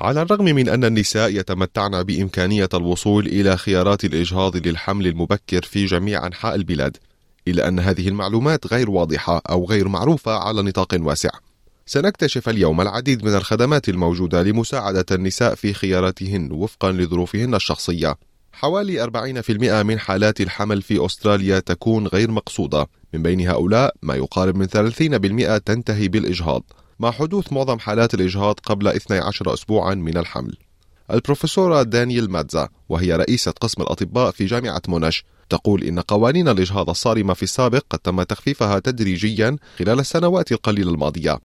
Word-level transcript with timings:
على 0.00 0.22
الرغم 0.22 0.44
من 0.44 0.68
أن 0.68 0.84
النساء 0.84 1.30
يتمتعن 1.30 2.02
بإمكانية 2.02 2.68
الوصول 2.74 3.26
إلى 3.26 3.56
خيارات 3.56 4.04
الإجهاض 4.04 4.56
للحمل 4.56 5.06
المبكر 5.06 5.62
في 5.62 5.84
جميع 5.84 6.26
أنحاء 6.26 6.54
البلاد، 6.54 6.96
إلا 7.48 7.68
أن 7.68 7.80
هذه 7.80 8.08
المعلومات 8.08 8.66
غير 8.66 8.90
واضحة 8.90 9.42
أو 9.50 9.64
غير 9.64 9.88
معروفة 9.88 10.32
على 10.32 10.62
نطاق 10.62 10.96
واسع. 11.00 11.30
سنكتشف 11.86 12.48
اليوم 12.48 12.80
العديد 12.80 13.24
من 13.24 13.34
الخدمات 13.34 13.88
الموجودة 13.88 14.42
لمساعدة 14.42 15.04
النساء 15.12 15.54
في 15.54 15.72
خياراتهن 15.72 16.52
وفقا 16.52 16.92
لظروفهن 16.92 17.54
الشخصية. 17.54 18.16
حوالي 18.52 19.02
40% 19.02 19.82
من 19.82 19.98
حالات 19.98 20.40
الحمل 20.40 20.82
في 20.82 21.06
أستراليا 21.06 21.58
تكون 21.58 22.06
غير 22.06 22.30
مقصودة، 22.30 22.86
من 23.14 23.22
بين 23.22 23.48
هؤلاء 23.48 23.94
ما 24.02 24.14
يقارب 24.14 24.56
من 24.56 24.66
30% 24.66 25.58
تنتهي 25.58 26.08
بالإجهاض، 26.08 26.62
مع 27.00 27.10
حدوث 27.10 27.52
معظم 27.52 27.78
حالات 27.78 28.14
الإجهاض 28.14 28.54
قبل 28.60 28.88
12 28.88 29.54
أسبوعا 29.54 29.94
من 29.94 30.16
الحمل 30.16 30.56
البروفيسورة 31.10 31.82
دانييل 31.82 32.30
ماتزا 32.30 32.68
وهي 32.88 33.16
رئيسة 33.16 33.52
قسم 33.60 33.82
الأطباء 33.82 34.30
في 34.30 34.44
جامعة 34.44 34.82
مونش 34.88 35.24
تقول 35.48 35.82
إن 35.82 36.00
قوانين 36.00 36.48
الإجهاض 36.48 36.90
الصارمة 36.90 37.34
في 37.34 37.42
السابق 37.42 37.82
قد 37.90 37.98
تم 37.98 38.22
تخفيفها 38.22 38.78
تدريجيا 38.78 39.56
خلال 39.78 39.98
السنوات 39.98 40.52
القليلة 40.52 40.90
الماضية 40.90 41.38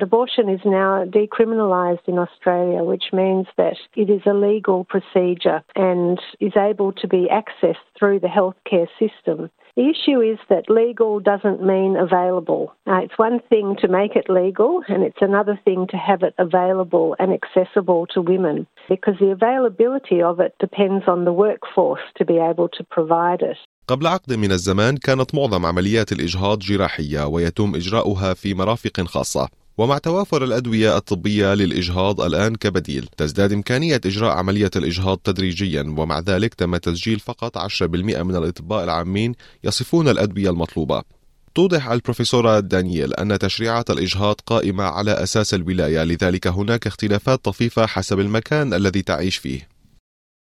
Abortion 0.00 0.48
is 0.48 0.60
now 0.64 1.04
decriminalised 1.04 2.06
in 2.08 2.18
Australia, 2.18 2.82
which 2.82 3.06
means 3.12 3.46
that 3.56 3.76
it 3.94 4.10
is 4.10 4.22
a 4.26 4.34
legal 4.34 4.84
procedure 4.84 5.62
and 5.76 6.18
is 6.40 6.56
able 6.56 6.90
to 7.00 7.06
be 7.06 7.28
accessed 7.40 7.86
through 7.96 8.18
the 8.18 8.26
healthcare 8.26 8.88
system. 8.98 9.50
The 9.75 9.89
issue 9.93 10.19
is 10.19 10.39
that 10.49 10.69
legal 10.69 11.19
doesn't 11.19 11.63
mean 11.63 11.95
available. 11.95 12.73
Uh, 12.85 12.99
it's 13.03 13.17
one 13.17 13.39
thing 13.49 13.77
to 13.81 13.87
make 13.87 14.15
it 14.15 14.29
legal, 14.29 14.81
and 14.87 15.03
it's 15.03 15.21
another 15.21 15.59
thing 15.65 15.87
to 15.91 15.97
have 15.97 16.21
it 16.23 16.33
available 16.37 17.15
and 17.19 17.31
accessible 17.39 18.05
to 18.13 18.21
women 18.21 18.67
because 18.89 19.15
the 19.19 19.31
availability 19.31 20.21
of 20.21 20.39
it 20.39 20.53
depends 20.59 21.05
on 21.07 21.23
the 21.23 21.31
workforce 21.31 22.05
to 22.17 22.25
be 22.25 22.37
able 22.51 22.67
to 22.77 22.83
provide 22.83 23.41
it. 23.41 23.57
قبل 23.87 24.07
عقد 24.07 24.33
من 24.33 24.51
الزمان 24.51 24.97
كانت 24.97 25.35
معظم 25.35 25.65
عمليات 25.65 26.11
الإجهاض 26.11 26.59
جراحية 26.59 27.27
ويتم 27.27 27.75
إجراؤها 27.75 28.33
في 28.33 28.53
مرافق 28.53 29.01
خاصة 29.01 29.49
ومع 29.78 29.98
توافر 29.98 30.44
الأدوية 30.44 30.96
الطبية 30.96 31.54
للإجهاض 31.54 32.20
الآن 32.20 32.54
كبديل 32.54 33.08
تزداد 33.16 33.52
إمكانية 33.52 34.00
إجراء 34.06 34.30
عملية 34.30 34.70
الإجهاض 34.76 35.18
تدريجيا 35.18 35.94
ومع 35.98 36.20
ذلك 36.20 36.54
تم 36.54 36.76
تسجيل 36.76 37.18
فقط 37.18 37.58
10% 37.58 37.82
من 38.22 38.36
الأطباء 38.36 38.84
العامين 38.84 39.34
يصفون 39.64 40.08
الأدوية 40.08 40.50
المطلوبة 40.50 41.02
توضح 41.54 41.90
البروفيسورة 41.90 42.60
دانييل 42.60 43.14
أن 43.14 43.38
تشريعات 43.38 43.90
الإجهاض 43.90 44.36
قائمة 44.46 44.84
على 44.84 45.10
أساس 45.10 45.54
الولاية 45.54 46.04
لذلك 46.04 46.46
هناك 46.46 46.86
اختلافات 46.86 47.44
طفيفة 47.44 47.86
حسب 47.86 48.20
المكان 48.20 48.74
الذي 48.74 49.02
تعيش 49.02 49.36
فيه 49.36 49.74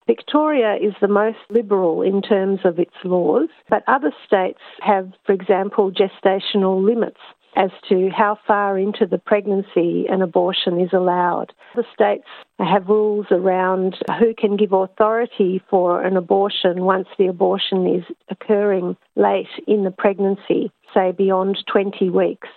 Victoria 0.09 0.73
is 0.87 0.95
the 1.01 1.07
most 1.07 1.43
liberal 1.51 2.01
in 2.01 2.23
terms 2.23 2.59
of 2.65 2.79
its 2.79 2.97
laws, 3.03 3.49
but 3.69 3.83
other 3.87 4.11
states 4.25 4.63
have, 4.79 5.08
for 5.23 5.33
example, 5.33 5.91
gestational 5.91 6.83
limits. 6.83 7.21
As 7.55 7.71
to 7.89 8.10
how 8.10 8.37
far 8.48 8.77
into 8.77 9.05
the 9.05 9.17
pregnancy 9.17 10.05
an 10.10 10.21
abortion 10.21 10.80
is 10.80 10.92
allowed. 10.93 11.54
The 11.76 11.83
states 11.93 12.27
have 12.60 12.87
rules 12.87 13.27
around 13.32 13.98
who 14.20 14.33
can 14.33 14.55
give 14.58 14.73
authority 14.73 15.61
for 15.70 16.02
an 16.02 16.15
abortion 16.17 16.83
once 16.83 17.08
the 17.17 17.27
abortion 17.27 17.88
is 17.88 18.04
occurring 18.30 18.98
late 19.15 19.54
in 19.67 19.83
the 19.83 19.92
pregnancy, 19.92 20.71
say 20.93 21.11
beyond 21.11 21.58
20 21.71 22.09
weeks. 22.09 22.49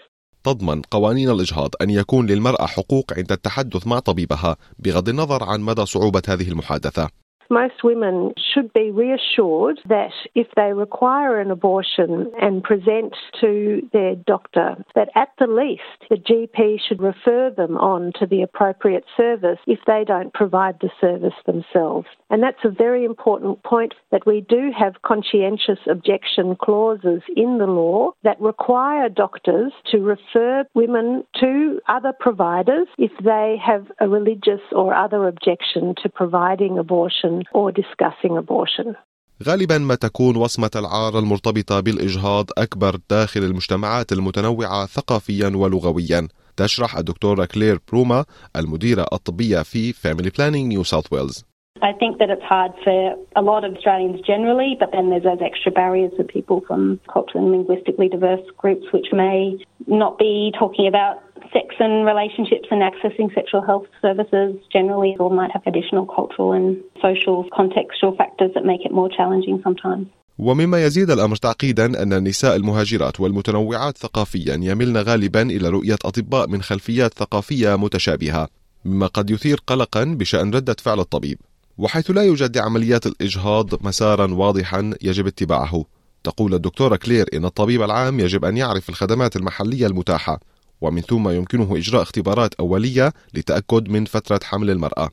تضمن 0.45 0.83
قوانين 0.91 1.31
الإجهاض 1.31 1.71
أن 1.83 1.91
يكون 1.91 2.27
للمرأة 2.27 2.67
حقوق 2.67 3.13
عند 3.17 3.33
التحدث 3.33 3.87
مع 3.87 3.99
طبيبها 3.99 4.57
بغض 4.79 5.09
النظر 5.09 5.45
عن 5.45 5.61
مدى 5.61 5.87
صعوبة 5.87 6.23
هذه 6.29 6.49
المحادثة. 6.49 7.22
Most 7.51 7.85
women 7.85 8.35
should 8.55 8.73
be 8.73 8.91
reassured 8.91 9.81
that 9.89 10.13
if 10.35 10.47
they 10.57 10.73
require 10.73 11.41
an 11.41 11.51
abortion 11.51 12.33
and 12.41 12.63
present 12.63 13.15
to 13.41 13.89
their 13.93 14.15
doctor, 14.15 14.77
that 14.95 15.11
at 15.15 15.29
the 15.39 15.47
least 15.47 15.83
the 16.09 16.17
GP 16.17 16.79
should 16.87 17.03
refer 17.03 17.51
them 17.51 17.77
on 17.77 18.13
to 18.19 18.27
the 18.27 18.43
appropriate 18.43 19.05
service 19.17 19.59
if 19.67 19.79
they 19.87 20.05
don't 20.05 20.33
provide 20.33 20.79
the 20.81 20.91
service 21.01 21.35
themselves. 21.47 22.07
And 22.31 22.43
that's 22.43 22.65
a 22.65 22.71
very 22.71 23.05
important 23.05 23.63
point 23.63 23.95
that 24.11 24.27
we 24.27 24.41
do 24.41 24.71
have 24.77 25.03
conscientious 25.03 25.79
objection 25.89 26.57
clauses 26.57 27.23
in 27.37 27.59
the 27.59 27.67
law 27.67 28.13
that 28.25 28.41
require 28.41 29.09
doctors 29.09 29.73
to 29.91 29.99
refer 29.99 30.65
women 30.75 31.25
to 31.41 31.81
other 31.89 32.13
providers 32.19 32.89
if 32.99 33.13
they 33.23 33.57
have 33.65 33.87
a 34.01 34.09
religious 34.09 34.61
or 34.73 34.95
other 34.95 35.29
objection 35.29 35.95
to 36.03 36.09
providing 36.09 36.79
abortion 36.79 37.32
or 37.53 37.73
discussing 37.73 38.37
abortion. 38.37 38.97
غالبا 39.43 39.79
ما 39.79 39.95
تكون 39.95 40.37
وصمة 40.37 40.71
العار 40.77 41.19
المرتبطة 41.19 41.81
بالإجهاض 41.81 42.47
أكبر 42.59 42.97
داخل 43.11 43.41
المجتمعات 43.41 44.13
المتنوعة 44.13 44.87
ثقافيا 44.87 45.53
ولغويا 45.55 46.29
تشرح 46.57 46.99
الدكتورة 46.99 47.45
كلير 47.45 47.79
بروما 47.93 48.25
المديرة 48.57 49.07
الطبية 49.13 49.63
في 49.63 49.93
Family 49.93 50.31
Planning 50.31 50.67
New 50.75 50.85
South 50.85 51.09
Wales. 51.13 51.45
I 51.83 51.93
think 51.93 52.19
that 52.19 52.31
it's 52.31 52.49
hard 52.57 52.73
for 52.85 53.17
a 53.35 53.43
lot 53.43 53.65
of 53.65 53.75
Australians 53.75 54.21
generally, 54.21 54.77
but 54.79 54.93
then 54.93 55.11
there's 55.11 55.25
those 55.25 55.43
extra 55.43 55.73
barriers 55.73 56.13
for 56.17 56.23
people 56.23 56.63
from 56.69 57.01
culturally 57.13 57.45
and 57.45 57.53
linguistically 57.57 58.09
diverse 58.09 58.47
groups 58.57 58.87
which 58.93 59.09
may 59.13 59.59
not 59.89 60.17
be 60.17 60.53
talking 60.57 60.87
about 60.87 61.17
sex 61.57 61.67
and 61.85 61.95
relationships 62.13 62.69
and 62.73 62.81
accessing 62.91 63.29
sexual 63.39 63.63
health 63.71 63.89
services 64.07 64.51
generally, 64.77 65.13
or 65.21 65.29
might 65.41 65.53
have 65.57 65.65
additional 65.73 66.05
cultural 66.19 66.51
and 66.59 66.69
social 67.07 67.39
contextual 67.59 68.13
factors 68.21 68.51
that 68.55 68.65
make 68.73 68.83
it 68.87 68.93
more 69.01 69.11
challenging 69.19 69.59
sometimes. 69.67 70.07
ومما 70.39 70.85
يزيد 70.85 71.11
الأمر 71.11 71.37
تعقيدا 71.37 72.03
أن 72.03 72.13
النساء 72.13 72.57
المهاجرات 72.57 73.21
والمتنوعات 73.21 73.99
ثقافيا 73.99 74.55
يملن 74.63 74.97
غالبا 74.97 75.43
إلى 75.43 75.69
رؤية 75.69 75.99
أطباء 76.05 76.49
من 76.49 76.63
خلفيات 76.63 77.15
ثقافية 77.15 77.77
متشابهة 77.77 78.49
مما 78.85 79.07
قد 79.07 79.31
يثير 79.31 79.61
قلقا 79.67 80.05
بشأن 80.05 80.55
ردة 80.55 80.77
فعل 80.79 81.01
الطبيب. 81.01 81.39
وحيث 81.79 82.11
لا 82.11 82.23
يوجد 82.23 82.57
لعمليات 82.57 83.07
الإجهاض 83.07 83.87
مسارا 83.87 84.35
واضحا 84.35 84.91
يجب 85.03 85.27
اتباعه. 85.27 85.85
تقول 86.25 86.55
الدكتورة 86.55 86.97
كلير 86.97 87.27
إن 87.35 87.45
الطبيب 87.45 87.83
العام 87.83 88.21
يجب 88.21 88.45
أن 88.45 88.57
يعرف 88.57 88.89
الخدمات 88.89 89.37
المحلية 89.37 89.87
المتاحة. 89.87 90.41
ومن 90.82 91.02
ثم 91.02 91.30
يمكنه 91.30 91.78
إجراء 91.78 92.02
اختبارات 92.02 92.54
أولية 92.60 93.14
لتأكد 93.34 93.90
من 93.90 94.06
فترة 94.06 94.40
حمل 94.44 94.70
المرأة 94.70 95.10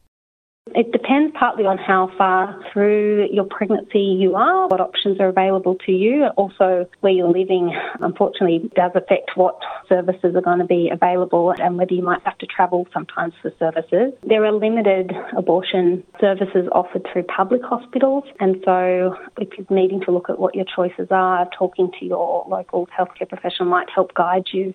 It 0.75 0.93
depends 0.93 1.37
partly 1.39 1.67
on 1.67 1.77
how 1.77 2.11
far 2.17 2.59
through 2.73 3.29
your 3.31 3.45
pregnancy 3.45 4.01
you 4.01 4.35
are, 4.35 4.67
what 4.69 4.81
options 4.81 5.21
are 5.21 5.29
available 5.29 5.77
to 5.85 5.93
you. 5.93 6.27
Also, 6.37 6.89
where 7.01 7.13
you're 7.13 7.29
living, 7.29 7.77
unfortunately, 8.01 8.71
does 8.75 8.91
affect 8.95 9.33
what 9.37 9.57
services 9.89 10.35
are 10.35 10.41
going 10.41 10.61
to 10.61 10.65
be 10.65 10.89
available 10.91 11.53
and 11.61 11.77
whether 11.77 11.93
you 11.93 12.03
might 12.03 12.23
have 12.25 12.39
to 12.39 12.47
travel 12.47 12.89
sometimes 12.95 13.35
for 13.43 13.53
services. 13.59 14.15
There 14.27 14.45
are 14.47 14.53
limited 14.53 15.13
abortion 15.37 16.03
services 16.19 16.67
offered 16.73 17.07
through 17.13 17.25
public 17.25 17.63
hospitals, 17.63 18.25
and 18.41 18.57
so 18.65 19.15
if 19.37 19.51
you're 19.59 19.67
needing 19.69 20.01
to 20.07 20.11
look 20.11 20.31
at 20.31 20.39
what 20.39 20.55
your 20.55 20.65
choices 20.75 21.09
are, 21.11 21.47
talking 21.57 21.93
to 22.01 22.07
your 22.07 22.47
local 22.49 22.89
healthcare 22.99 23.29
professional 23.29 23.69
might 23.69 23.91
help 23.95 24.15
guide 24.15 24.47
you. 24.53 24.73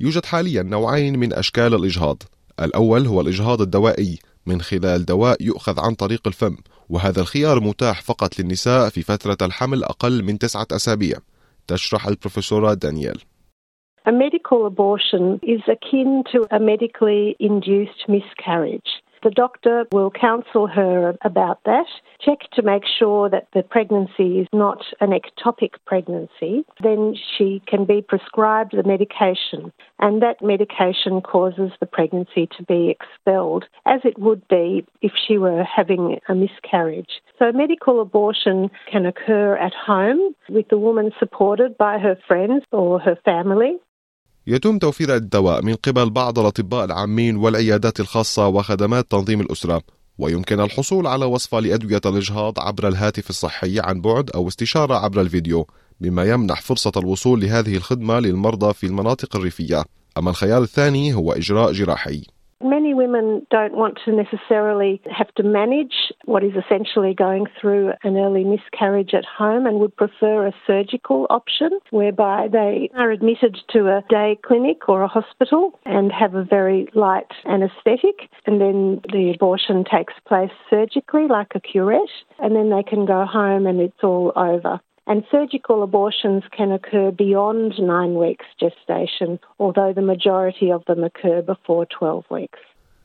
يوجد 0.00 0.24
حاليا 0.24 0.62
نوعين 0.62 1.18
من 1.18 1.32
أشكال 1.32 1.74
الإجهاض. 1.74 2.22
الأول 2.60 3.06
هو 3.06 3.20
الإجهاض 3.20 3.60
الدوائي. 3.60 4.18
من 4.46 4.60
خلال 4.60 5.04
دواء 5.04 5.42
يؤخذ 5.42 5.80
عن 5.80 5.94
طريق 5.94 6.20
الفم 6.26 6.56
وهذا 6.88 7.20
الخيار 7.20 7.60
متاح 7.60 8.02
فقط 8.02 8.38
للنساء 8.38 8.88
في 8.88 9.02
فترة 9.02 9.36
الحمل 9.42 9.84
أقل 9.84 10.22
من 10.22 10.38
تسعة 10.38 10.66
أسابيع. 10.72 11.16
تشرح 11.66 12.06
البروفيسورة 12.06 12.74
دانييل. 12.74 13.20
A 14.08 14.12
medical 14.12 14.66
abortion 14.66 15.40
is 15.42 15.62
akin 15.76 16.22
to 16.32 16.38
a 16.56 16.60
medically 16.60 17.34
induced 17.40 18.08
miscarriage. 18.08 18.90
The 19.26 19.32
doctor 19.32 19.86
will 19.90 20.12
counsel 20.12 20.68
her 20.68 21.16
about 21.22 21.58
that, 21.64 21.86
check 22.20 22.48
to 22.52 22.62
make 22.62 22.84
sure 22.86 23.28
that 23.28 23.48
the 23.52 23.64
pregnancy 23.64 24.38
is 24.38 24.46
not 24.52 24.84
an 25.00 25.10
ectopic 25.10 25.70
pregnancy. 25.84 26.64
Then 26.80 27.16
she 27.36 27.60
can 27.66 27.86
be 27.86 28.02
prescribed 28.02 28.76
the 28.76 28.84
medication, 28.84 29.72
and 29.98 30.22
that 30.22 30.40
medication 30.42 31.20
causes 31.22 31.72
the 31.80 31.86
pregnancy 31.86 32.48
to 32.56 32.62
be 32.68 32.88
expelled, 32.88 33.64
as 33.84 34.00
it 34.04 34.16
would 34.16 34.46
be 34.46 34.86
if 35.02 35.10
she 35.26 35.38
were 35.38 35.64
having 35.64 36.20
a 36.28 36.34
miscarriage. 36.36 37.20
So, 37.36 37.50
medical 37.50 38.00
abortion 38.00 38.70
can 38.88 39.06
occur 39.06 39.56
at 39.56 39.74
home 39.74 40.36
with 40.48 40.68
the 40.68 40.78
woman 40.78 41.10
supported 41.18 41.76
by 41.76 41.98
her 41.98 42.16
friends 42.28 42.62
or 42.70 43.00
her 43.00 43.18
family. 43.24 43.78
يتم 44.48 44.78
توفير 44.78 45.14
الدواء 45.14 45.62
من 45.62 45.74
قبل 45.74 46.10
بعض 46.10 46.38
الأطباء 46.38 46.84
العامين 46.84 47.36
والعيادات 47.36 48.00
الخاصة 48.00 48.46
وخدمات 48.48 49.10
تنظيم 49.10 49.40
الأسرة 49.40 49.82
ويمكن 50.18 50.60
الحصول 50.60 51.06
على 51.06 51.24
وصفة 51.24 51.60
لأدوية 51.60 52.00
الإجهاض 52.06 52.60
عبر 52.60 52.88
الهاتف 52.88 53.30
الصحي 53.30 53.80
عن 53.80 54.00
بعد 54.00 54.30
أو 54.30 54.48
استشارة 54.48 54.94
عبر 54.94 55.20
الفيديو 55.20 55.66
مما 56.00 56.24
يمنح 56.24 56.62
فرصة 56.62 56.92
الوصول 56.96 57.40
لهذه 57.40 57.76
الخدمة 57.76 58.18
للمرضى 58.18 58.74
في 58.74 58.86
المناطق 58.86 59.36
الريفية. 59.36 59.84
أما 60.18 60.30
الخيار 60.30 60.62
الثاني 60.62 61.14
هو 61.14 61.32
إجراء 61.32 61.72
جراحي. 61.72 62.22
Many 62.62 62.94
women 62.94 63.46
don't 63.50 63.76
want 63.76 63.98
to 64.04 64.12
necessarily 64.12 65.02
have 65.10 65.32
to 65.34 65.42
manage 65.42 66.12
what 66.24 66.42
is 66.42 66.52
essentially 66.56 67.12
going 67.12 67.46
through 67.60 67.92
an 68.02 68.16
early 68.16 68.44
miscarriage 68.44 69.12
at 69.12 69.26
home 69.26 69.66
and 69.66 69.78
would 69.78 69.94
prefer 69.94 70.46
a 70.46 70.54
surgical 70.66 71.26
option 71.28 71.78
whereby 71.90 72.48
they 72.50 72.90
are 72.94 73.10
admitted 73.10 73.58
to 73.72 73.88
a 73.88 74.02
day 74.08 74.38
clinic 74.42 74.88
or 74.88 75.02
a 75.02 75.08
hospital 75.08 75.78
and 75.84 76.10
have 76.10 76.34
a 76.34 76.44
very 76.44 76.88
light 76.94 77.30
anaesthetic 77.44 78.30
and 78.46 78.58
then 78.58 79.02
the 79.12 79.32
abortion 79.34 79.84
takes 79.84 80.14
place 80.26 80.50
surgically 80.70 81.26
like 81.28 81.52
a 81.54 81.60
curette 81.60 82.00
and 82.38 82.56
then 82.56 82.70
they 82.70 82.82
can 82.82 83.04
go 83.04 83.26
home 83.26 83.66
and 83.66 83.80
it's 83.80 84.02
all 84.02 84.32
over. 84.34 84.80
And 85.10 85.22
surgical 85.30 85.78
abortions 85.88 86.42
can 86.56 86.72
occur 86.78 87.08
beyond 87.12 87.70
nine 87.78 88.14
weeks 88.24 88.46
gestation, 88.64 89.38
although 89.62 89.92
the 89.98 90.06
majority 90.14 90.68
of 90.76 90.80
them 90.88 91.04
occur 91.04 91.42
before 91.42 91.86
12 91.98 92.24
weeks. 92.30 92.58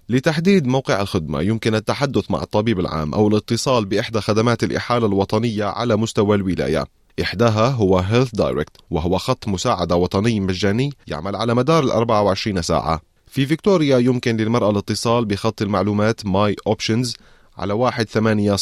لتحديد 0.09 0.67
موقع 0.67 1.01
الخدمة 1.01 1.41
يمكن 1.41 1.75
التحدث 1.75 2.31
مع 2.31 2.41
الطبيب 2.41 2.79
العام 2.79 3.13
أو 3.13 3.27
الاتصال 3.27 3.85
بإحدى 3.85 4.21
خدمات 4.21 4.63
الإحالة 4.63 5.05
الوطنية 5.07 5.65
على 5.65 5.95
مستوى 5.95 6.35
الولاية. 6.35 6.85
إحداها 7.21 7.69
هو 7.69 8.01
Health 8.01 8.41
Direct 8.41 8.81
وهو 8.91 9.17
خط 9.17 9.47
مساعدة 9.47 9.95
وطني 9.95 10.39
مجاني 10.39 10.89
يعمل 11.07 11.35
على 11.35 11.55
مدار 11.55 11.83
ال 11.83 11.91
24 11.91 12.61
ساعة. 12.61 13.01
في 13.27 13.45
فيكتوريا 13.45 13.97
يمكن 13.97 14.37
للمرأة 14.37 14.69
الاتصال 14.69 15.25
بخط 15.25 15.61
المعلومات 15.61 16.21
My 16.21 16.73
Options 16.73 17.15
على 17.57 17.73
1800 17.73 18.55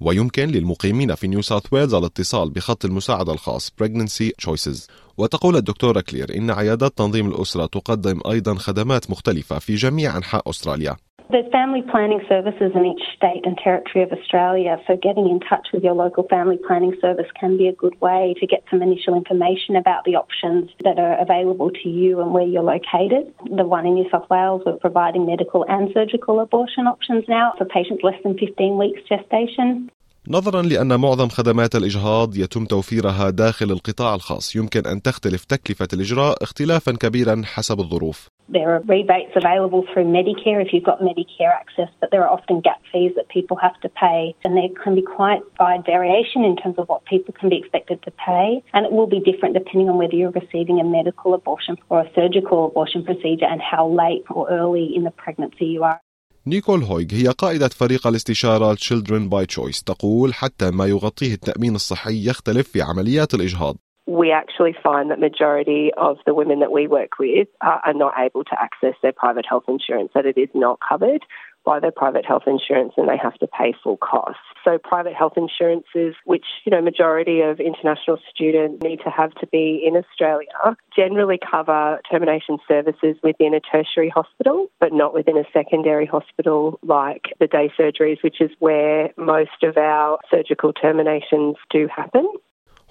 ويمكن 0.00 0.48
للمقيمين 0.48 1.14
في 1.14 1.26
نيو 1.26 1.42
ساوث 1.42 1.62
ويلز 1.72 1.94
الاتصال 1.94 2.50
بخط 2.50 2.84
المساعدة 2.84 3.32
الخاص 3.32 3.72
Pregnancy 3.82 4.30
Choices. 4.46 4.88
وتقول 5.16 5.56
الدكتورة 5.56 6.00
كلير 6.00 6.36
إن 6.36 6.50
عيادات 6.50 6.98
تنظيم 6.98 7.28
الأسرة 7.28 7.66
تقدم 7.66 8.20
أيضا 8.30 8.54
خدمات 8.54 9.10
مختلفة 9.10 9.58
في 9.58 9.74
جميع 9.74 10.16
أنحاء 10.16 10.50
أستراليا. 10.50 10.96
There's 11.31 11.51
family 11.51 11.83
planning 11.83 12.21
services 12.27 12.71
in 12.73 12.85
each 12.87 13.03
state 13.15 13.45
and 13.45 13.55
territory 13.55 14.03
of 14.03 14.11
Australia, 14.11 14.81
so 14.87 14.97
getting 14.97 15.29
in 15.29 15.39
touch 15.39 15.67
with 15.71 15.83
your 15.83 15.93
local 15.93 16.23
family 16.27 16.57
planning 16.57 16.95
service 16.99 17.27
can 17.39 17.55
be 17.55 17.67
a 17.67 17.71
good 17.71 17.93
way 18.01 18.33
to 18.39 18.47
get 18.47 18.63
some 18.71 18.81
initial 18.81 19.13
information 19.13 19.75
about 19.75 20.05
the 20.05 20.15
options 20.15 20.71
that 20.83 20.97
are 20.97 21.21
available 21.21 21.69
to 21.69 21.87
you 21.87 22.19
and 22.19 22.33
where 22.33 22.47
you're 22.47 22.63
located. 22.63 23.31
The 23.45 23.63
one 23.63 23.85
in 23.85 23.93
New 23.93 24.09
South 24.09 24.27
Wales, 24.31 24.63
we're 24.65 24.77
providing 24.77 25.27
medical 25.27 25.63
and 25.69 25.91
surgical 25.93 26.39
abortion 26.39 26.87
options 26.87 27.25
now 27.27 27.53
for 27.59 27.65
patients 27.65 28.01
less 28.01 28.19
than 28.23 28.35
15 28.35 28.77
weeks 28.79 29.01
gestation. 29.07 29.91
نظرا 30.27 30.61
لأن 30.61 30.99
معظم 30.99 31.29
خدمات 31.29 31.75
الإجهاض 31.75 32.37
يتم 32.37 32.65
توفيرها 32.65 33.29
داخل 33.29 33.71
القطاع 33.71 34.15
الخاص 34.15 34.55
يمكن 34.55 34.85
أن 34.85 35.01
تختلف 35.01 35.45
تكلفة 35.45 35.87
الإجراء 35.93 36.43
اختلافا 36.43 36.91
كبيرا 36.91 37.41
حسب 37.45 37.79
الظروف 37.79 38.29
There 38.51 38.73
are 38.73 38.79
rebates 38.79 39.33
available 39.35 39.85
through 39.89 40.05
Medicare 40.05 40.59
if 40.65 40.73
you've 40.73 40.89
got 40.91 41.01
Medicare 41.01 41.53
access, 41.61 41.89
but 41.99 42.09
there 42.11 42.23
are 42.25 42.31
often 42.37 42.61
gap 42.61 42.81
fees 42.91 43.11
that 43.15 43.29
people 43.29 43.57
have 43.57 43.79
to 43.81 43.89
pay, 43.89 44.35
and 44.43 44.57
there 44.57 44.69
can 44.83 44.95
be 44.95 45.03
quite 45.03 45.41
wide 45.59 45.83
variation 45.85 46.43
in 46.43 46.55
terms 46.61 46.77
of 46.79 46.89
what 46.89 47.05
people 47.05 47.31
can 47.39 47.49
be 47.49 47.57
expected 47.57 48.01
to 48.07 48.11
pay, 48.27 48.63
and 48.73 48.87
it 48.87 48.91
will 48.91 49.05
be 49.15 49.19
different 49.19 49.53
depending 49.53 49.87
on 49.91 49.97
whether 49.99 50.15
you're 50.15 50.37
receiving 50.43 50.79
a 50.79 50.83
medical 50.83 51.35
abortion 51.35 51.77
or 51.89 51.97
a 52.01 52.09
surgical 52.15 52.65
abortion 52.69 53.03
procedure 53.03 53.49
and 53.53 53.61
how 53.61 53.87
late 53.87 54.23
or 54.31 54.49
early 54.49 54.85
in 54.95 55.03
the 55.03 55.11
pregnancy 55.11 55.65
you 55.65 55.83
are. 55.83 55.99
نيكول 56.47 56.83
هويغ 56.83 57.07
هي 57.11 57.27
قائدة 57.27 57.67
فريق 57.67 58.07
الاستشارة 58.07 58.75
Children 58.75 59.29
by 59.29 59.45
Choice 59.45 59.83
تقول 59.83 60.33
حتى 60.33 60.71
ما 60.71 60.85
يغطيه 60.85 61.33
التأمين 61.33 61.75
الصحي 61.75 62.29
يختلف 62.29 62.67
في 62.67 62.81
عمليات 62.81 63.33
الإجهاض 63.33 63.77
we 64.06 64.30
actually 64.32 64.74
find 64.82 65.10
that 65.10 65.18
majority 65.18 65.90
of 65.96 66.18
the 66.26 66.34
women 66.34 66.60
that 66.60 66.72
we 66.72 66.86
work 66.86 67.18
with 67.18 67.48
are, 67.60 67.80
are 67.84 67.94
not 67.94 68.14
able 68.18 68.44
to 68.44 68.60
access 68.60 68.94
their 69.02 69.12
private 69.12 69.46
health 69.48 69.64
insurance, 69.68 70.10
that 70.14 70.26
it 70.26 70.36
is 70.36 70.50
not 70.54 70.78
covered 70.86 71.24
by 71.64 71.80
their 71.80 71.90
private 71.90 72.26
health 72.26 72.42
insurance 72.46 72.92
and 72.96 73.08
they 73.08 73.16
have 73.16 73.34
to 73.34 73.46
pay 73.46 73.74
full 73.82 73.96
costs. 73.96 74.40
So 74.64 74.78
private 74.78 75.14
health 75.14 75.32
insurances, 75.36 76.14
which, 76.24 76.44
you 76.64 76.70
know, 76.70 76.80
majority 76.80 77.40
of 77.40 77.58
international 77.58 78.18
students 78.30 78.82
need 78.82 79.00
to 79.04 79.10
have 79.10 79.34
to 79.36 79.46
be 79.46 79.82
in 79.84 79.96
Australia, 79.96 80.76
generally 80.94 81.38
cover 81.38 82.00
termination 82.10 82.58
services 82.68 83.16
within 83.22 83.54
a 83.54 83.60
tertiary 83.60 84.10
hospital, 84.10 84.66
but 84.78 84.92
not 84.92 85.14
within 85.14 85.36
a 85.36 85.44
secondary 85.52 86.06
hospital 86.06 86.78
like 86.82 87.32
the 87.40 87.46
day 87.46 87.72
surgeries, 87.78 88.22
which 88.22 88.40
is 88.40 88.50
where 88.58 89.10
most 89.16 89.62
of 89.62 89.76
our 89.76 90.18
surgical 90.30 90.72
terminations 90.72 91.56
do 91.70 91.88
happen. 91.94 92.28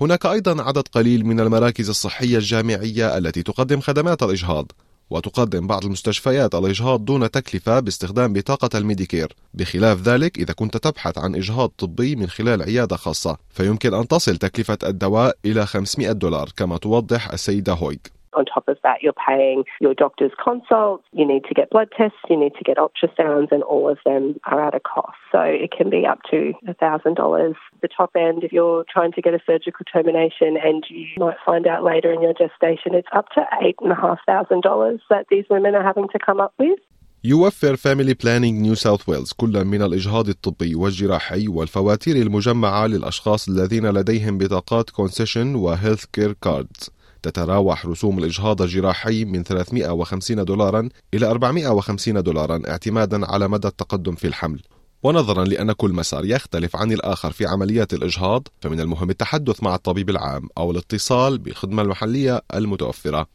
هناك 0.02 0.26
أيضا 0.26 0.64
عدد 0.64 0.88
قليل 0.88 1.26
من 1.26 1.40
المراكز 1.40 1.90
الصحية 1.90 2.38
الجامعية 2.38 3.18
التي 3.18 3.44
تقدم 3.44 3.80
خدمات 3.80 4.24
الإجهاض 4.24 4.72
وتقدم 5.10 5.68
بعض 5.68 5.86
المستشفيات 5.86 6.56
الإجهاض 6.56 7.06
دون 7.06 7.32
تكلفة 7.32 7.80
باستخدام 7.80 8.34
بطاقة 8.34 8.78
الميديكير. 8.78 9.36
بخلاف 9.54 10.02
ذلك 10.02 10.38
إذا 10.38 10.54
كنت 10.54 10.78
تبحث 10.78 11.18
عن 11.18 11.36
إجهاض 11.36 11.70
طبي 11.70 12.16
من 12.16 12.28
خلال 12.28 12.62
عيادة 12.62 12.96
خاصة 12.96 13.38
فيمكن 13.50 13.94
أن 13.94 14.08
تصل 14.08 14.38
تكلفة 14.38 14.78
الدواء 14.84 15.38
إلى 15.46 15.66
500 15.66 16.12
دولار 16.12 16.50
كما 16.58 16.78
توضح 16.78 17.32
السيدة 17.32 17.74
هويغ 17.74 17.98
On 18.35 18.45
top 18.45 18.69
of 18.69 18.77
that, 18.83 19.03
you're 19.03 19.15
paying 19.27 19.65
your 19.81 19.95
doctor's 19.95 20.33
consults, 20.43 21.05
you 21.13 21.27
need 21.27 21.45
to 21.45 21.55
get 21.55 21.71
blood 21.71 21.89
tests, 21.97 22.19
you 22.29 22.39
need 22.39 22.55
to 22.57 22.65
get 22.65 22.77
ultrasounds, 22.77 23.51
and 23.51 23.63
all 23.63 23.89
of 23.89 23.99
them 24.05 24.39
are 24.45 24.61
at 24.67 24.75
a 24.75 24.81
cost. 24.81 25.17
So 25.33 25.41
it 25.41 25.71
can 25.73 25.89
be 25.89 26.07
up 26.07 26.21
to 26.31 26.53
$1,000. 26.67 27.55
The 27.81 27.89
top 27.89 28.11
end, 28.15 28.45
if 28.45 28.53
you're 28.53 28.85
trying 28.93 29.13
to 29.13 29.23
get 29.23 29.33
a 29.33 29.41
surgical 29.47 29.85
termination 29.91 30.59
and 30.63 30.85
you 30.91 31.07
might 31.17 31.39
find 31.45 31.67
out 31.67 31.83
later 31.85 32.13
in 32.13 32.21
your 32.21 32.35
gestation, 32.35 32.95
it's 32.95 33.09
up 33.15 33.29
to 33.31 33.41
$8,500 33.63 35.01
that 35.09 35.27
these 35.31 35.47
women 35.49 35.75
are 35.75 35.83
having 35.83 36.09
to 36.09 36.19
come 36.19 36.41
up 36.41 36.53
with. 36.59 36.79
يوفر 37.25 37.77
فاميلي 37.77 38.15
بلانينج 38.15 38.61
نيو 38.61 38.75
ساوث 38.75 39.09
ويلز 39.09 39.33
كلا 39.33 39.65
من 39.65 39.83
الإجهاض 39.83 40.29
الطبي 40.29 40.75
والجراحي 40.75 41.49
والفواتير 41.49 42.17
المجمعة 42.17 42.87
للأشخاص 42.87 43.49
الذين 43.49 43.87
لديهم 43.87 44.39
بطاقات 44.39 44.91
كونسيشن 44.91 45.55
وهيلث 45.55 46.05
كير 46.05 46.33
كاردز 46.33 46.92
تتراوح 47.24 47.86
رسوم 47.86 48.20
الإجهاض 48.20 48.62
الجراحي 48.62 49.26
من 49.26 49.44
350 49.44 50.46
دولارا 50.46 50.90
إلى 51.14 51.26
450 51.26 52.24
دولارا 52.24 52.62
اعتمادا 52.68 53.32
على 53.32 53.48
مدى 53.48 53.68
التقدم 53.68 54.16
في 54.16 54.28
الحمل. 54.28 54.62
ونظرا 55.04 55.46
لأن 55.46 55.72
كل 55.72 55.92
مسار 55.94 56.26
يختلف 56.26 56.76
عن 56.76 56.92
الآخر 56.92 57.32
في 57.32 57.46
عمليات 57.46 57.94
الإجهاض 57.94 58.48
فمن 58.62 58.80
المهم 58.80 59.10
التحدث 59.10 59.64
مع 59.64 59.76
الطبيب 59.76 60.10
العام 60.10 60.50
أو 60.58 60.72
الاتصال 60.72 61.38
بالخدمة 61.38 61.82
المحلية 61.82 62.42
المتوفرة. 62.54 63.28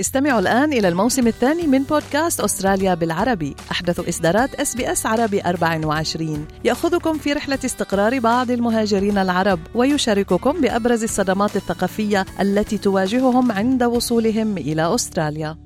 استمعوا 0.00 0.40
الآن 0.40 0.72
إلى 0.72 0.88
الموسم 0.88 1.26
الثاني 1.26 1.66
من 1.66 1.82
بودكاست 1.82 2.40
أستراليا 2.40 2.94
بالعربي. 2.94 3.54
أحدث 3.70 4.08
إصدارات 4.08 4.54
أس 4.54 4.74
بي 4.74 4.92
أس 4.92 5.06
عربي 5.06 5.42
24 5.42 6.46
يأخذكم 6.64 7.18
في 7.18 7.32
رحلة 7.32 7.58
استقرار 7.64 8.18
بعض 8.18 8.50
المهاجرين 8.50 9.18
العرب 9.18 9.60
ويشارككم 9.74 10.60
بأبرز 10.60 11.02
الصدمات 11.02 11.56
الثقافية 11.56 12.26
التي 12.40 12.78
تواجههم 12.78 13.52
عند 13.52 13.82
وصولهم 13.82 14.58
إلى 14.58 14.94
أستراليا. 14.94 15.58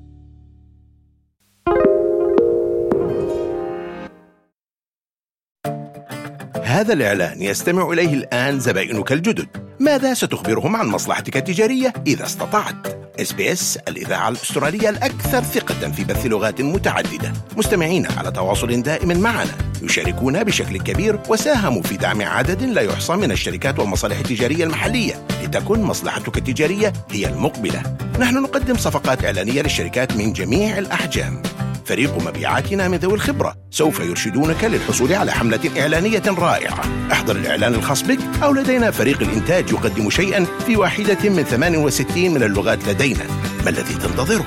هذا 6.63 6.93
الإعلان 6.93 7.41
يستمع 7.41 7.91
إليه 7.91 8.13
الآن 8.13 8.59
زبائنك 8.59 9.11
الجدد. 9.11 9.47
ماذا 9.79 10.13
ستخبرهم 10.13 10.75
عن 10.75 10.87
مصلحتك 10.87 11.37
التجارية 11.37 11.93
إذا 12.07 12.25
استطعت؟ 12.25 12.96
SBS 13.19 13.77
الإذاعة 13.87 14.29
الأسترالية 14.29 14.89
الأكثر 14.89 15.43
ثقة 15.43 15.91
في 15.91 16.03
بث 16.03 16.25
لغات 16.25 16.61
متعددة. 16.61 17.33
مستمعين 17.57 18.07
على 18.17 18.31
تواصل 18.31 18.81
دائم 18.81 19.19
معنا. 19.19 19.57
يشاركون 19.81 20.43
بشكل 20.43 20.77
كبير 20.77 21.19
وساهموا 21.29 21.81
في 21.81 21.97
دعم 21.97 22.21
عدد 22.21 22.63
لا 22.63 22.81
يحصى 22.81 23.13
من 23.13 23.31
الشركات 23.31 23.79
والمصالح 23.79 24.17
التجارية 24.17 24.63
المحلية 24.63 25.27
لتكن 25.43 25.81
مصلحتك 25.81 26.37
التجارية 26.37 26.93
هي 27.11 27.27
المقبلة. 27.27 27.83
نحن 28.19 28.41
نقدم 28.41 28.77
صفقات 28.77 29.25
إعلانية 29.25 29.61
للشركات 29.61 30.13
من 30.13 30.33
جميع 30.33 30.77
الأحجام. 30.77 31.41
فريق 31.87 32.17
مبيعاتنا 32.27 32.87
من 32.87 32.97
ذوي 32.97 33.13
الخبرة. 33.13 33.55
سوف 33.71 33.99
يرشدونك 33.99 34.63
للحصول 34.63 35.13
على 35.13 35.31
حملة 35.31 35.81
إعلانية 35.81 36.23
رائعة. 36.27 36.81
احضر 37.11 37.35
الإعلان 37.35 37.73
الخاص 37.73 38.01
بك 38.01 38.19
أو 38.43 38.53
لدينا 38.53 38.91
فريق 38.91 39.21
الإنتاج 39.21 39.71
يقدم 39.71 40.09
شيئا 40.09 40.45
في 40.65 40.75
واحدة 40.75 41.29
من 41.29 41.43
68 41.43 42.33
من 42.33 42.43
اللغات 42.43 42.87
لدينا. 42.87 43.25
ما 43.63 43.69
الذي 43.69 43.93
تنتظره؟ 43.93 44.45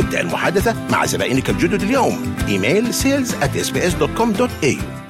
ابدأ 0.00 0.20
المحادثة 0.20 0.74
مع 0.90 1.06
زبائنك 1.06 1.50
الجدد 1.50 1.82
اليوم. 1.82 2.34
إيميل 2.48 2.94
sales 2.94 3.28
at 3.28 3.66
sbs.com.au 3.66 5.01